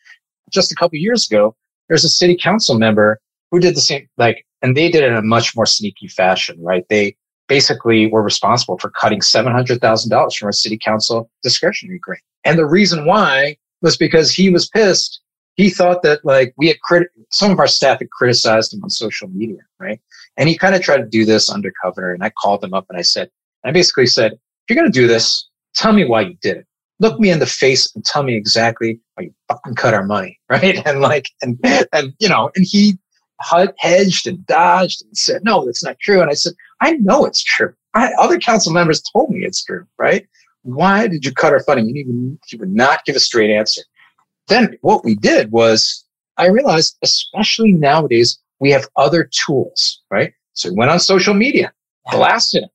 [0.50, 1.57] Just a couple years ago,
[1.88, 5.16] there's a city council member who did the same, like, and they did it in
[5.16, 6.85] a much more sneaky fashion, right?
[6.90, 7.16] They
[7.49, 12.23] basically were responsible for cutting $700,000 from our city council discretionary grant.
[12.45, 15.21] And the reason why was because he was pissed.
[15.55, 18.91] He thought that like we had crit- some of our staff had criticized him on
[18.91, 20.01] social media, right?
[20.37, 22.13] And he kind of tried to do this undercover.
[22.13, 23.31] And I called him up and I said,
[23.65, 26.67] I basically said, if you're going to do this, tell me why you did it.
[27.01, 30.39] Look me in the face and tell me exactly why you fucking cut our money,
[30.49, 30.85] right?
[30.87, 31.59] And like, and,
[31.93, 32.99] and, you know, and he
[33.79, 36.20] hedged and dodged and said, no, that's not true.
[36.20, 37.74] And I said, I know it's true.
[37.94, 40.27] I, other council members told me it's true, right?
[40.62, 41.88] Why did you cut our funding?
[41.88, 43.83] You, you would not give a straight answer.
[44.48, 46.05] Then what we did was
[46.37, 50.33] I realized, especially nowadays, we have other tools, right?
[50.53, 51.72] So we went on social media,
[52.11, 52.70] blasted him,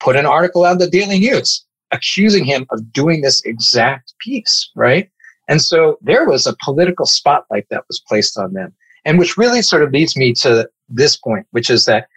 [0.00, 4.70] put an article out on the Daily News accusing him of doing this exact piece,
[4.74, 5.10] right?
[5.48, 8.74] And so there was a political spotlight that was placed on them.
[9.04, 12.08] And which really sort of leads me to this point, which is that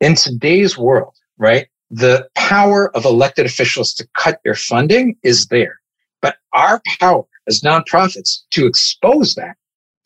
[0.00, 5.78] in today's world, right, the power of elected officials to cut your funding is there.
[6.22, 9.56] But our power as nonprofits to expose that,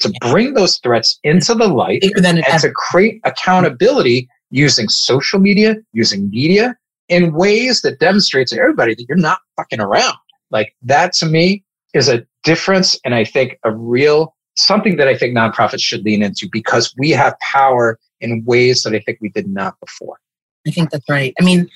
[0.00, 6.28] to bring those threats into the light, and to create accountability using social media, using
[6.30, 6.76] media
[7.08, 10.16] in ways that demonstrate to everybody that you're not fucking around.
[10.50, 12.98] Like that to me is a difference.
[13.04, 17.10] And I think a real something that I think nonprofits should lean into because we
[17.10, 20.18] have power in ways that I think we did not before.
[20.66, 21.34] I think that's right.
[21.40, 21.68] I mean,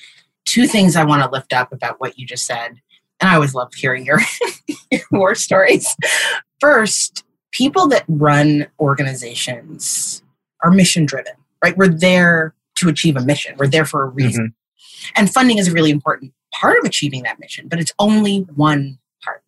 [0.45, 2.81] two things I want to lift up about what you just said.
[3.19, 4.19] And I always love hearing your,
[4.91, 5.95] your war stories.
[6.59, 10.23] First, people that run organizations
[10.63, 11.77] are mission driven, right?
[11.77, 14.47] We're there to achieve a mission, we're there for a reason.
[14.47, 15.11] Mm-hmm.
[15.15, 18.97] And funding is a really important part of achieving that mission, but it's only one
[19.23, 19.43] part.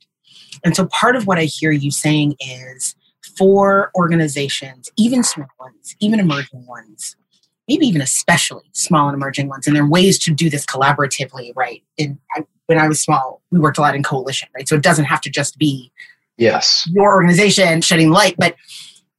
[0.63, 2.95] And so part of what I hear you saying is
[3.37, 7.15] for organizations, even small ones, even emerging ones,
[7.67, 11.51] maybe even especially small and emerging ones, and there are ways to do this collaboratively,
[11.55, 11.83] right?
[11.97, 14.67] In, I, when I was small, we worked a lot in coalition, right?
[14.67, 15.91] So it doesn't have to just be
[16.37, 18.55] yes your organization shedding light, but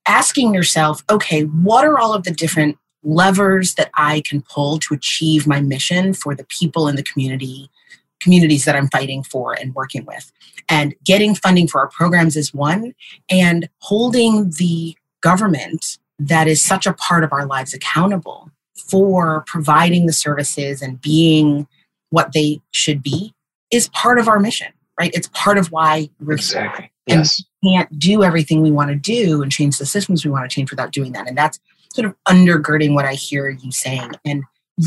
[0.06, 4.94] asking yourself, okay, what are all of the different levers that I can pull to
[4.94, 7.70] achieve my mission for the people in the community
[8.24, 10.32] communities that I'm fighting for and working with.
[10.68, 12.94] And getting funding for our programs is one,
[13.30, 18.50] and holding the government that is such a part of our lives accountable
[18.88, 21.66] for providing the services and being
[22.10, 23.34] what they should be
[23.70, 25.10] is part of our mission, right?
[25.14, 26.90] It's part of why we're exactly.
[27.06, 27.42] And yes.
[27.62, 30.54] we can't do everything we want to do and change the systems we want to
[30.54, 31.28] change without doing that.
[31.28, 31.60] And that's
[31.92, 34.42] sort of undergirding what I hear you saying and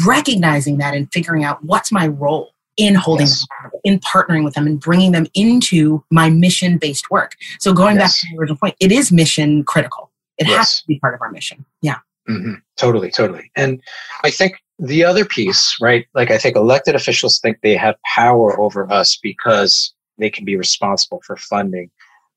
[0.06, 3.46] recognizing that and figuring out what's my role in holding yes.
[3.62, 7.36] them, in partnering with them, and bringing them into my mission based work.
[7.60, 8.04] So, going yes.
[8.04, 10.12] back to the original point, it is mission critical.
[10.38, 10.58] It yes.
[10.58, 11.66] has to be part of our mission.
[11.82, 11.98] Yeah.
[12.30, 12.56] Mm-hmm.
[12.76, 13.52] Totally, totally.
[13.56, 13.82] And
[14.24, 16.06] I think the other piece, right?
[16.13, 20.56] Like, I think elected officials think they have power over us because they can be
[20.56, 21.90] responsible for funding.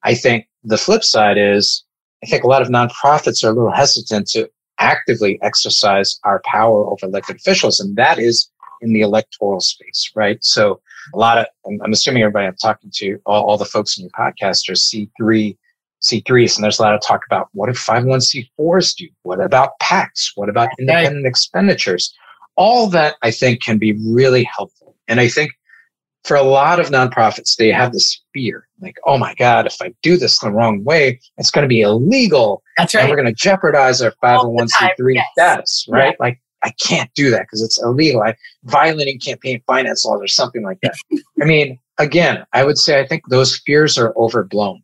[0.03, 1.85] I think the flip side is,
[2.23, 4.49] I think a lot of nonprofits are a little hesitant to
[4.79, 7.81] actively exercise our power over elected officials.
[7.81, 8.51] And that is
[8.81, 10.43] in the electoral space, right?
[10.43, 10.81] So
[11.15, 14.11] a lot of, I'm assuming everybody I'm talking to, all, all the folks in your
[14.11, 15.57] podcast are C3,
[16.03, 19.09] C3s, and there's a lot of talk about what if 501c4s do?
[19.23, 20.33] What about PACs?
[20.35, 22.15] What about independent expenditures?
[22.57, 24.97] All that I think can be really helpful.
[25.09, 25.53] And I think
[26.25, 29.93] for a lot of nonprofits, they have this fear like, oh my God, if I
[30.03, 32.63] do this the wrong way, it's going to be illegal.
[32.77, 33.03] That's right.
[33.03, 35.27] And we're going to jeopardize our 501c3 yes.
[35.33, 36.17] status, right?
[36.19, 36.25] Yeah.
[36.25, 38.23] Like, I can't do that because it's illegal.
[38.23, 40.95] I violating campaign finance laws or something like that.
[41.41, 44.83] I mean, again, I would say I think those fears are overblown.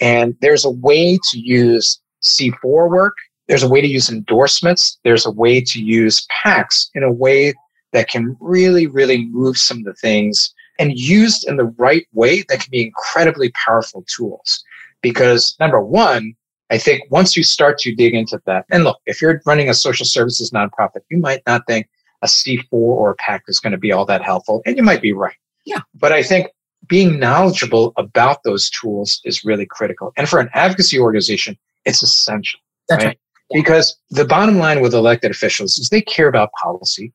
[0.00, 3.14] And there's a way to use C4 work.
[3.48, 4.98] There's a way to use endorsements.
[5.04, 7.54] There's a way to use PACs in a way
[7.92, 12.42] that can really, really move some of the things and used in the right way
[12.48, 14.64] that can be incredibly powerful tools.
[15.02, 16.34] Because number one,
[16.70, 19.74] I think once you start to dig into that, and look, if you're running a
[19.74, 21.88] social services nonprofit, you might not think
[22.22, 25.02] a C4 or a PAC is going to be all that helpful, and you might
[25.02, 25.36] be right.
[25.66, 25.80] Yeah.
[25.94, 26.48] But I think
[26.88, 30.12] being knowledgeable about those tools is really critical.
[30.16, 32.60] And for an advocacy organization, it's essential.
[32.88, 33.08] That's right.
[33.08, 33.18] right.
[33.50, 33.60] Yeah.
[33.60, 37.12] Because the bottom line with elected officials is they care about policy.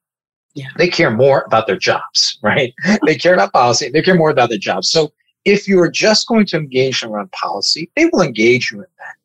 [0.56, 0.68] Yeah.
[0.78, 2.74] They care more about their jobs, right?
[3.06, 3.90] they care about policy.
[3.90, 4.90] They care more about their jobs.
[4.90, 5.12] So
[5.46, 8.88] if you are just going to engage them around policy, they will engage you in
[8.98, 9.16] that.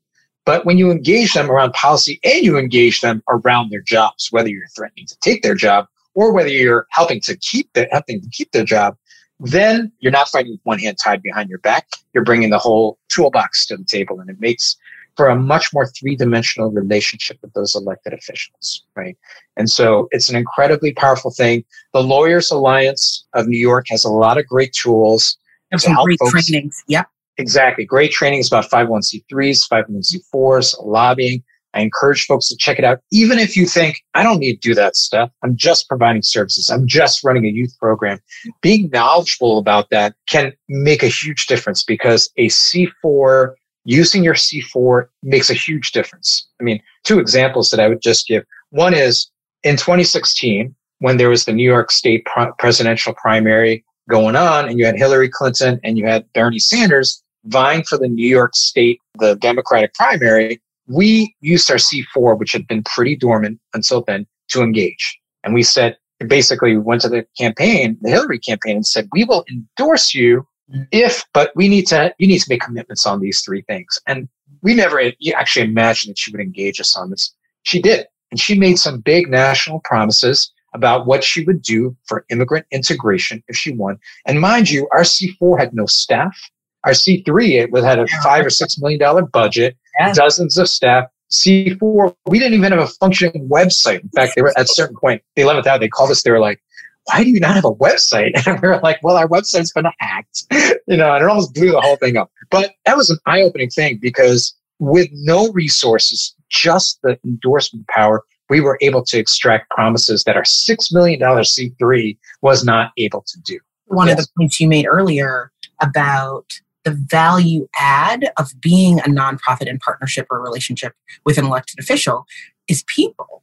[0.44, 4.48] But when you engage them around policy and you engage them around their jobs, whether
[4.48, 8.28] you're threatening to take their job or whether you're helping to keep the, helping to
[8.28, 8.96] keep their job,
[9.40, 11.88] then you're not fighting with one hand tied behind your back.
[12.12, 14.76] You're bringing the whole toolbox to the table and it makes
[15.16, 19.16] for a much more three-dimensional relationship with those elected officials, right?
[19.56, 21.64] And so it's an incredibly powerful thing.
[21.92, 25.38] The Lawyers Alliance of New York has a lot of great tools.
[25.70, 26.46] And some great folks.
[26.46, 26.82] trainings.
[26.88, 27.08] Yep.
[27.38, 27.84] Exactly.
[27.84, 31.42] Great trainings about 501c3s, 501c4s, lobbying.
[31.74, 33.00] I encourage folks to check it out.
[33.10, 35.30] Even if you think, I don't need to do that stuff.
[35.42, 36.70] I'm just providing services.
[36.70, 38.20] I'm just running a youth program.
[38.62, 45.06] Being knowledgeable about that can make a huge difference because a C4, using your C4
[45.24, 46.48] makes a huge difference.
[46.60, 48.44] I mean, two examples that I would just give.
[48.70, 49.28] One is
[49.64, 52.24] in 2016, when there was the New York State
[52.58, 57.82] presidential primary going on and you had Hillary Clinton and you had Bernie Sanders, vying
[57.84, 62.82] for the New York State, the Democratic primary, we used our C4, which had been
[62.82, 65.18] pretty dormant until then, to engage.
[65.42, 69.24] And we said, basically, we went to the campaign, the Hillary campaign, and said, we
[69.24, 70.46] will endorse you
[70.92, 73.98] if, but we need to, you need to make commitments on these three things.
[74.06, 74.28] And
[74.62, 75.00] we never
[75.36, 77.34] actually imagined that she would engage us on this.
[77.62, 78.06] She did.
[78.30, 83.42] And she made some big national promises about what she would do for immigrant integration
[83.48, 83.98] if she won.
[84.26, 86.36] And mind you, our C4 had no staff.
[86.84, 90.12] Our C3 it had a five or six million dollar budget, yeah.
[90.12, 91.06] dozens of staff.
[91.30, 94.00] C4, we didn't even have a functioning website.
[94.02, 96.30] In fact, they were at a certain point, the 11th hour, they called us, they
[96.30, 96.60] were like,
[97.06, 98.32] why do you not have a website?
[98.46, 100.44] And we were like, well, our website's been hacked,
[100.86, 102.30] you know, and it almost blew the whole thing up.
[102.50, 108.22] But that was an eye opening thing because with no resources, just the endorsement power,
[108.50, 113.40] we were able to extract promises that our $6 million C3 was not able to
[113.40, 113.58] do.
[113.86, 114.18] One yes.
[114.18, 116.52] of the points you made earlier about
[116.84, 120.94] the value add of being a nonprofit in partnership or relationship
[121.24, 122.26] with an elected official
[122.68, 123.42] is people,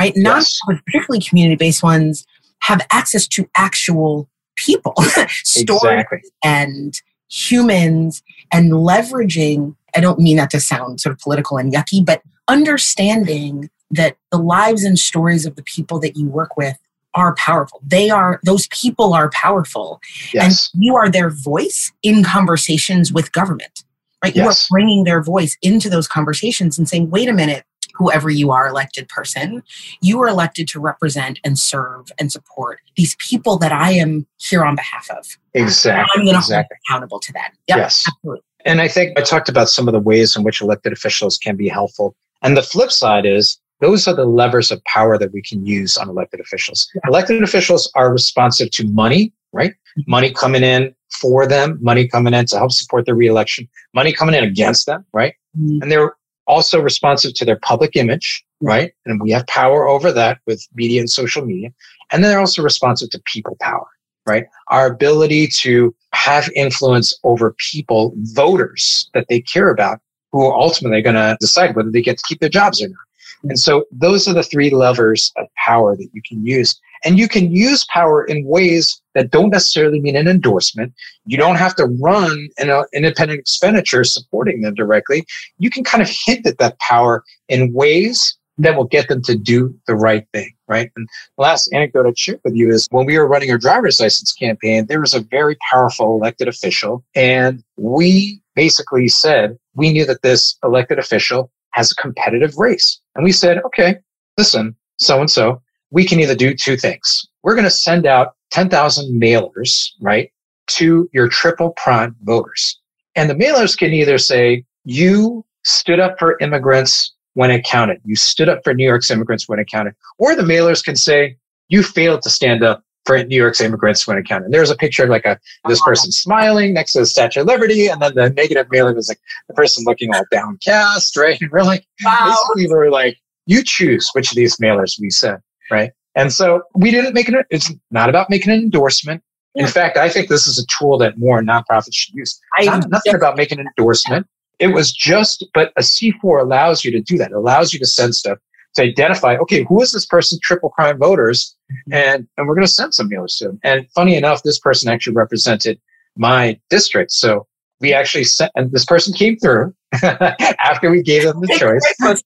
[0.00, 0.12] right?
[0.14, 0.58] Yes.
[0.68, 2.26] Not particularly community based ones
[2.60, 4.94] have access to actual people,
[5.42, 6.20] stories exactly.
[6.44, 9.74] and humans and leveraging.
[9.96, 14.38] I don't mean that to sound sort of political and yucky, but understanding that the
[14.38, 16.76] lives and stories of the people that you work with
[17.14, 17.80] are powerful.
[17.86, 20.00] They are, those people are powerful.
[20.32, 20.70] Yes.
[20.72, 23.84] And you are their voice in conversations with government,
[24.22, 24.34] right?
[24.34, 24.44] Yes.
[24.44, 28.50] You are bringing their voice into those conversations and saying, wait a minute, whoever you
[28.50, 29.62] are, elected person,
[30.00, 34.64] you are elected to represent and serve and support these people that I am here
[34.64, 35.36] on behalf of.
[35.54, 36.08] Exactly.
[36.14, 36.76] I'm going to exactly.
[36.88, 37.52] hold accountable to that.
[37.68, 38.04] Yep, yes.
[38.08, 38.42] Absolutely.
[38.64, 41.56] And I think I talked about some of the ways in which elected officials can
[41.56, 42.14] be helpful.
[42.42, 45.98] And the flip side is those are the levers of power that we can use
[45.98, 46.88] on elected officials.
[47.06, 49.72] Elected officials are responsive to money, right?
[49.72, 50.10] Mm-hmm.
[50.10, 54.36] Money coming in for them, money coming in to help support their reelection, money coming
[54.36, 55.34] in against them, right?
[55.58, 55.82] Mm-hmm.
[55.82, 56.14] And they're
[56.46, 58.92] also responsive to their public image, right?
[59.04, 61.70] And we have power over that with media and social media.
[62.12, 63.86] And then they're also responsive to people power,
[64.26, 64.46] right?
[64.68, 69.98] Our ability to have influence over people, voters that they care about,
[70.30, 72.98] who are ultimately going to decide whether they get to keep their jobs or not.
[73.44, 76.78] And so those are the three levers of power that you can use.
[77.04, 80.92] And you can use power in ways that don't necessarily mean an endorsement.
[81.26, 85.24] You don't have to run an uh, independent expenditure supporting them directly.
[85.58, 89.36] You can kind of hint at that power in ways that will get them to
[89.36, 90.90] do the right thing, right?
[90.96, 93.98] And the last anecdote I'd share with you is when we were running our driver's
[93.98, 100.04] license campaign, there was a very powerful elected official, and we basically said we knew
[100.04, 103.00] that this elected official has a competitive race.
[103.14, 103.96] And we said, okay,
[104.38, 107.26] listen, so and so, we can either do two things.
[107.42, 110.30] We're going to send out 10,000 mailers, right,
[110.68, 112.78] to your triple prime voters.
[113.14, 118.00] And the mailers can either say, you stood up for immigrants when it counted.
[118.04, 119.94] You stood up for New York's immigrants when it counted.
[120.18, 121.36] Or the mailers can say,
[121.68, 124.46] you failed to stand up for New York's immigrants when it counted.
[124.46, 125.90] And There's a picture of like a this uh-huh.
[125.90, 129.20] person smiling next to the Statue of Liberty, and then the negative mailing was like
[129.48, 131.40] the person looking all downcast, right?
[131.40, 132.36] And we're like, wow.
[132.54, 135.38] we were like, you choose which of these mailers we send,
[135.70, 135.92] right?
[136.14, 137.46] And so we didn't make it.
[137.50, 139.22] It's not about making an endorsement.
[139.54, 139.64] Yeah.
[139.64, 142.38] In fact, I think this is a tool that more nonprofits should use.
[142.58, 144.26] I, not, nothing about making an endorsement.
[144.58, 147.32] It was just, but a C4 allows you to do that.
[147.32, 148.38] It allows you to send stuff
[148.74, 151.56] to identify, okay, who is this person, triple prime voters?
[151.70, 151.92] Mm-hmm.
[151.94, 153.60] And, and we're going to send some mailers to them.
[153.62, 155.80] And funny enough, this person actually represented
[156.16, 157.12] my district.
[157.12, 157.46] So
[157.80, 161.82] we actually sent, and this person came through after we gave them the choice.
[161.98, 162.22] The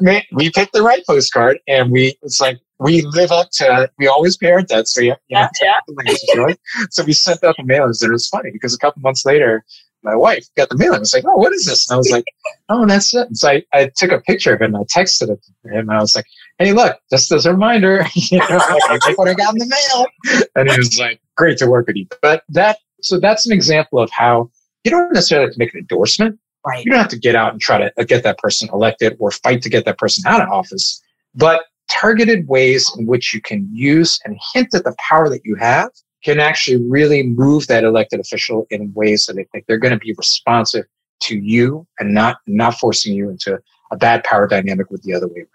[0.00, 0.24] postcard.
[0.32, 4.36] we picked the right postcard and we, it's like, we live up to, we always
[4.36, 4.94] pay our debts.
[4.94, 6.54] So, you know, yeah, yeah.
[6.90, 9.64] so we sent out the mailers and it was funny because a couple months later,
[10.08, 11.88] my wife got the mail and was like, Oh, what is this?
[11.88, 12.24] And I was like,
[12.70, 13.26] Oh, that's it.
[13.28, 15.88] And so I, I took a picture of it and I texted it to him.
[15.88, 16.24] And I was like,
[16.58, 19.66] Hey, look, just as a reminder, you know, like, I what I got in the
[19.66, 20.46] mail.
[20.56, 22.06] And he was like, Great to work with you.
[22.22, 24.50] But that, so that's an example of how
[24.84, 26.38] you don't necessarily have to make an endorsement.
[26.66, 26.84] Right.
[26.84, 29.30] You don't have to get out and try to uh, get that person elected or
[29.30, 31.02] fight to get that person out of office,
[31.34, 35.54] but targeted ways in which you can use and hint at the power that you
[35.54, 35.90] have
[36.24, 39.98] can actually really move that elected official in ways that they think they're going to
[39.98, 40.84] be responsive
[41.20, 43.58] to you and not not forcing you into
[43.90, 45.48] a bad power dynamic with the other way around.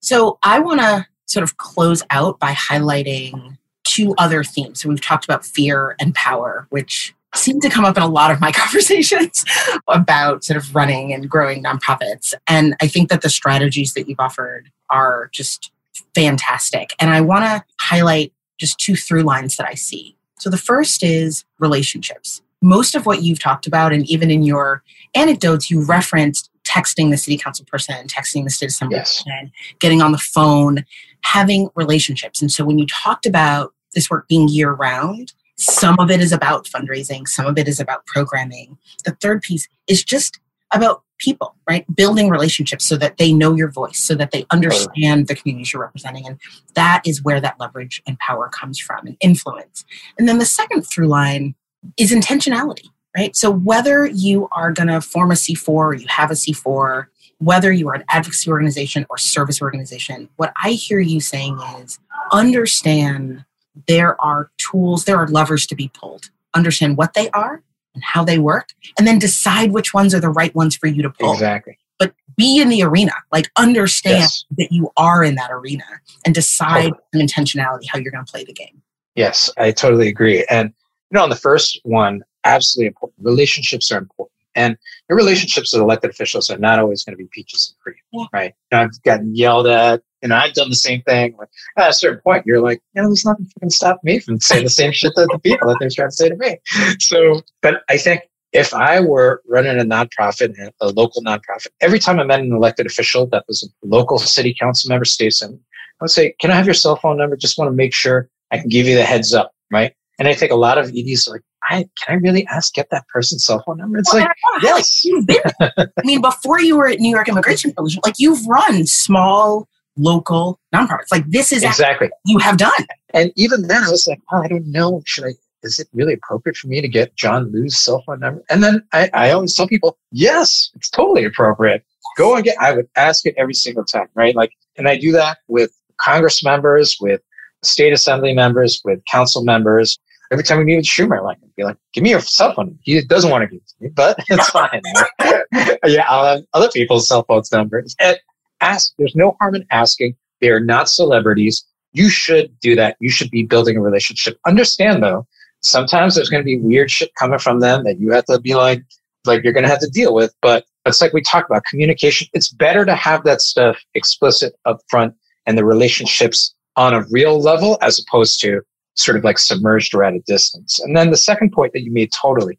[0.00, 4.80] So I want to sort of close out by highlighting two other themes.
[4.80, 8.30] So we've talked about fear and power, which seem to come up in a lot
[8.30, 9.44] of my conversations
[9.88, 12.34] about sort of running and growing nonprofits.
[12.46, 15.70] And I think that the strategies that you've offered are just
[16.14, 16.94] fantastic.
[16.98, 20.16] And I want to highlight just two through lines that I see.
[20.38, 22.42] So the first is relationships.
[22.60, 24.82] Most of what you've talked about, and even in your
[25.14, 29.22] anecdotes, you referenced texting the city council person, texting the state assembly yes.
[29.22, 29.50] person,
[29.80, 30.84] getting on the phone,
[31.22, 32.40] having relationships.
[32.40, 36.32] And so when you talked about this work being year round, some of it is
[36.32, 38.78] about fundraising, some of it is about programming.
[39.04, 40.38] The third piece is just
[40.72, 41.84] about people, right?
[41.94, 45.82] Building relationships so that they know your voice, so that they understand the communities you're
[45.82, 46.26] representing.
[46.26, 46.40] And
[46.74, 49.84] that is where that leverage and power comes from and influence.
[50.18, 51.54] And then the second through line
[51.96, 53.34] is intentionality, right?
[53.36, 57.06] So whether you are going to form a C4 or you have a C4,
[57.38, 61.98] whether you are an advocacy organization or service organization, what I hear you saying is
[62.32, 63.44] understand
[63.86, 66.30] there are tools, there are levers to be pulled.
[66.54, 67.62] Understand what they are
[67.98, 71.02] and how they work, and then decide which ones are the right ones for you
[71.02, 71.32] to pull.
[71.32, 71.76] Exactly.
[71.98, 74.44] But be in the arena, like understand yes.
[74.56, 75.82] that you are in that arena
[76.24, 77.26] and decide totally.
[77.26, 78.80] intentionality how you're going to play the game.
[79.16, 80.46] Yes, I totally agree.
[80.48, 80.72] And
[81.10, 83.26] you know, on the first one, absolutely important.
[83.26, 84.32] Relationships are important.
[84.54, 84.76] And
[85.08, 88.26] your relationships with elected officials are not always going to be peaches and cream, yeah.
[88.32, 88.54] right?
[88.70, 91.36] You know, I've gotten yelled at, and I've done the same thing.
[91.76, 94.64] At a certain point, you're like, you know, there's nothing can stop me from saying
[94.64, 96.58] the same shit that the people that they're trying to say to me.
[96.98, 102.18] So, but I think if I were running a nonprofit, a local nonprofit, every time
[102.18, 105.58] I met an elected official that was a local city council member, senator,
[106.00, 107.36] I would say, "Can I have your cell phone number?
[107.36, 110.34] Just want to make sure I can give you the heads up, right?" And I
[110.34, 113.44] think a lot of EDs are like, I, can I really ask, get that person's
[113.44, 113.98] cell phone number?
[113.98, 115.04] It's well, like, yes.
[115.04, 118.86] You've been, I mean, before you were at New York Immigration Coalition, like you've run
[118.86, 119.68] small
[119.98, 121.10] local nonprofits.
[121.10, 122.86] Like this is exactly you have done.
[123.14, 125.02] And even then I was like, oh, I don't know.
[125.04, 125.30] Should I,
[125.62, 128.42] is it really appropriate for me to get John Liu's cell phone number?
[128.50, 131.84] And then I, I always tell people, yes, it's totally appropriate.
[132.16, 134.34] Go and get, I would ask it every single time, right?
[134.34, 137.20] Like, and I do that with Congress members, with
[137.62, 139.98] state assembly members, with council members.
[140.30, 142.78] Every time we meet with Schumer, like, I'd be like, give me your cell phone.
[142.82, 144.82] He doesn't want to give it to me, but it's fine.
[145.86, 147.96] yeah, I'll have other people's cell phones numbers.
[148.00, 148.18] And
[148.60, 148.92] ask.
[148.98, 150.16] There's no harm in asking.
[150.40, 151.64] They are not celebrities.
[151.92, 152.96] You should do that.
[153.00, 154.38] You should be building a relationship.
[154.46, 155.26] Understand though,
[155.62, 158.54] sometimes there's going to be weird shit coming from them that you have to be
[158.54, 158.82] like,
[159.24, 160.32] like you're going to have to deal with.
[160.42, 162.28] But it's like we talked about communication.
[162.32, 165.14] It's better to have that stuff explicit up front
[165.46, 168.62] and the relationships on a real level as opposed to
[168.94, 170.80] sort of like submerged or at a distance.
[170.80, 172.58] And then the second point that you made totally,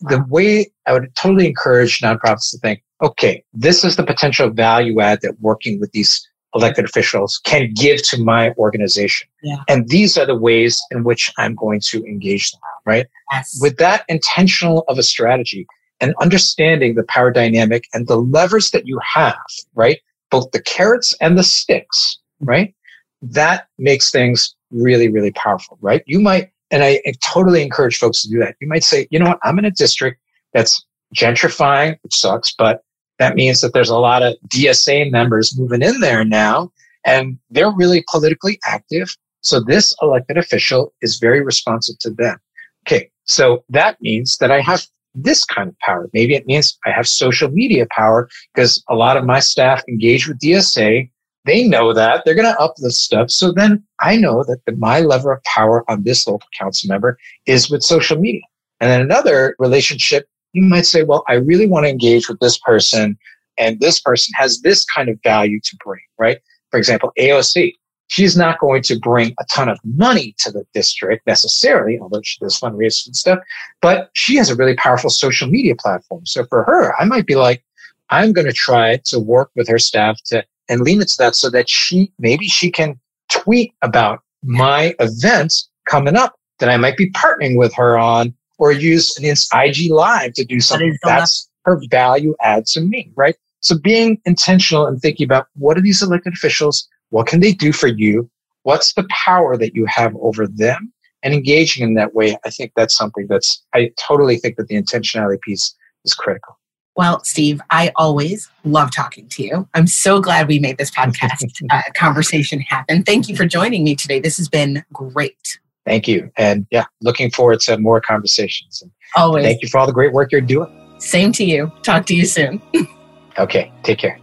[0.00, 5.00] the way I would totally encourage nonprofits to think, okay, this is the potential value
[5.00, 9.28] add that working with these elected officials can give to my organization.
[9.42, 9.62] Yeah.
[9.68, 13.06] And these are the ways in which I'm going to engage them, right?
[13.32, 13.58] Yes.
[13.60, 15.66] With that intentional of a strategy
[16.00, 19.36] and understanding the power dynamic and the levers that you have,
[19.74, 20.00] right?
[20.30, 22.50] Both the carrots and the sticks, mm-hmm.
[22.50, 22.74] right?
[23.20, 26.02] That makes things really, really powerful, right?
[26.06, 28.56] You might, and I, I totally encourage folks to do that.
[28.60, 29.38] You might say, you know what?
[29.42, 30.20] I'm in a district
[30.54, 30.84] that's
[31.14, 32.82] gentrifying, which sucks, but
[33.18, 36.72] that means that there's a lot of DSA members moving in there now,
[37.04, 39.08] and they're really politically active.
[39.40, 42.38] So this elected official is very responsive to them.
[42.86, 43.10] Okay.
[43.24, 46.08] So that means that I have this kind of power.
[46.12, 50.28] Maybe it means I have social media power because a lot of my staff engage
[50.28, 51.10] with DSA.
[51.44, 53.30] They know that they're going to up this stuff.
[53.30, 57.18] So then I know that the, my lever of power on this local council member
[57.46, 58.42] is with social media.
[58.80, 62.58] And then another relationship you might say, well, I really want to engage with this
[62.58, 63.18] person
[63.58, 66.38] and this person has this kind of value to bring, right?
[66.70, 67.74] For example, AOC,
[68.06, 72.38] she's not going to bring a ton of money to the district necessarily, although she
[72.40, 73.40] does fundraisers and stuff,
[73.82, 76.24] but she has a really powerful social media platform.
[76.24, 77.64] So for her, I might be like,
[78.10, 81.50] I'm going to try to work with her staff to and lean into that so
[81.50, 82.98] that she maybe she can
[83.30, 88.72] tweet about my events coming up that I might be partnering with her on or
[88.72, 90.96] use an IG live to do something.
[91.02, 93.36] That's her value add to me, right?
[93.60, 96.88] So being intentional and thinking about what are these elected officials?
[97.10, 98.30] What can they do for you?
[98.62, 100.92] What's the power that you have over them?
[101.22, 104.80] And engaging in that way, I think that's something that's, I totally think that the
[104.80, 106.56] intentionality piece is critical.
[106.94, 109.68] Well, Steve, I always love talking to you.
[109.74, 113.04] I'm so glad we made this podcast uh, conversation happen.
[113.04, 114.18] Thank you for joining me today.
[114.20, 115.58] This has been great.
[115.88, 116.30] Thank you.
[116.36, 118.82] And yeah, looking forward to more conversations.
[118.82, 119.44] And Always.
[119.44, 120.68] Thank you for all the great work you're doing.
[120.98, 121.72] Same to you.
[121.82, 122.60] Talk to you soon.
[123.38, 123.72] okay.
[123.84, 124.20] Take care.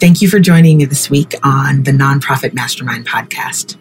[0.00, 3.78] Thank you for joining me this week on the Nonprofit Mastermind podcast.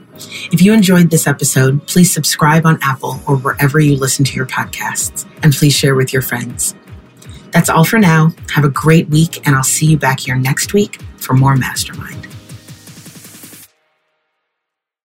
[0.53, 4.45] If you enjoyed this episode, please subscribe on Apple or wherever you listen to your
[4.45, 6.75] podcasts, and please share with your friends.
[7.51, 8.31] That's all for now.
[8.51, 12.32] Have a great week, and I'll see you back here next week for more Mastermind.